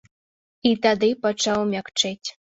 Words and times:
І 0.69 0.71
тады 0.85 1.09
пачаў 1.27 1.61
мякчэць. 1.77 2.27